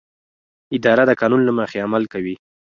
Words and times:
اداره 0.75 1.03
د 1.07 1.11
قانون 1.21 1.41
له 1.45 1.53
مخې 1.59 1.77
عمل 1.85 2.03
کوي. 2.13 2.35